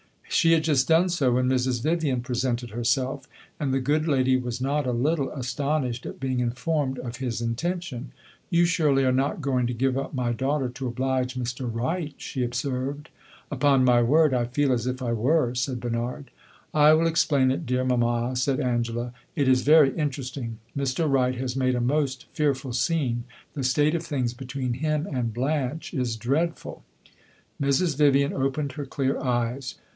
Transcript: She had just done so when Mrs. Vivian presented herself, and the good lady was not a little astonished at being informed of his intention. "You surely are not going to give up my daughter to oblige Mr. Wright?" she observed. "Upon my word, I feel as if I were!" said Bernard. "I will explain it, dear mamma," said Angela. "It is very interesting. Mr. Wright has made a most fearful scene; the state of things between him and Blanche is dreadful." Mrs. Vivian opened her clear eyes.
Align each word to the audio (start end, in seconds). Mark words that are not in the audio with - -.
She 0.27 0.53
had 0.53 0.63
just 0.63 0.87
done 0.87 1.09
so 1.09 1.33
when 1.33 1.47
Mrs. 1.49 1.83
Vivian 1.83 2.21
presented 2.21 2.71
herself, 2.71 3.27
and 3.59 3.71
the 3.71 3.81
good 3.81 4.07
lady 4.07 4.35
was 4.37 4.61
not 4.61 4.87
a 4.87 4.91
little 4.93 5.29
astonished 5.31 6.05
at 6.07 6.21
being 6.21 6.39
informed 6.39 6.97
of 6.99 7.17
his 7.17 7.41
intention. 7.41 8.11
"You 8.49 8.65
surely 8.65 9.03
are 9.03 9.11
not 9.11 9.41
going 9.41 9.67
to 9.67 9.73
give 9.73 9.97
up 9.97 10.15
my 10.15 10.31
daughter 10.31 10.69
to 10.69 10.87
oblige 10.87 11.35
Mr. 11.35 11.69
Wright?" 11.71 12.15
she 12.17 12.43
observed. 12.43 13.09
"Upon 13.51 13.83
my 13.85 14.01
word, 14.01 14.33
I 14.33 14.45
feel 14.45 14.71
as 14.71 14.87
if 14.87 15.01
I 15.03 15.11
were!" 15.13 15.53
said 15.53 15.81
Bernard. 15.81 16.31
"I 16.73 16.93
will 16.93 17.07
explain 17.07 17.51
it, 17.51 17.65
dear 17.67 17.83
mamma," 17.83 18.35
said 18.35 18.59
Angela. 18.61 19.13
"It 19.35 19.47
is 19.47 19.61
very 19.61 19.93
interesting. 19.95 20.57
Mr. 20.75 21.07
Wright 21.11 21.35
has 21.35 21.55
made 21.57 21.75
a 21.75 21.81
most 21.81 22.25
fearful 22.33 22.73
scene; 22.73 23.25
the 23.53 23.65
state 23.65 23.93
of 23.93 24.01
things 24.01 24.33
between 24.33 24.75
him 24.75 25.05
and 25.05 25.33
Blanche 25.33 25.93
is 25.93 26.15
dreadful." 26.15 26.83
Mrs. 27.61 27.97
Vivian 27.97 28.33
opened 28.33 28.71
her 28.71 28.85
clear 28.85 29.19
eyes. 29.19 29.75